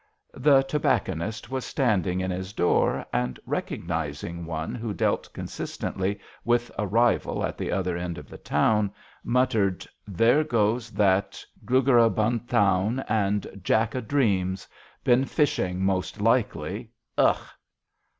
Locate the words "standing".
1.63-2.21